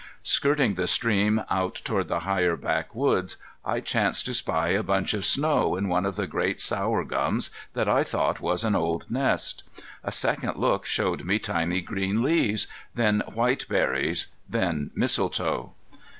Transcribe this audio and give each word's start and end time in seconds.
Skirting 0.23 0.73
the 0.73 0.87
stream 0.87 1.43
out 1.47 1.75
toward 1.83 2.07
the 2.07 2.21
higher 2.21 2.55
back 2.55 2.95
woods, 2.95 3.37
I 3.63 3.81
chanced 3.81 4.25
to 4.25 4.33
spy 4.33 4.69
a 4.69 4.81
bunch 4.81 5.13
of 5.13 5.23
snow 5.25 5.75
in 5.75 5.89
one 5.89 6.07
of 6.07 6.15
the 6.15 6.25
great 6.25 6.59
sour 6.59 7.03
gums 7.03 7.51
that 7.75 7.87
I 7.87 8.03
thought 8.03 8.41
was 8.41 8.63
an 8.65 8.73
old 8.75 9.05
nest. 9.11 9.63
A 10.03 10.11
second 10.11 10.55
look 10.57 10.87
showed 10.87 11.23
me 11.23 11.37
tiny 11.37 11.81
green 11.81 12.23
leaves, 12.23 12.65
then 12.95 13.21
white 13.27 13.67
berries, 13.69 14.25
then 14.49 14.89
mistletoe. 14.95 15.73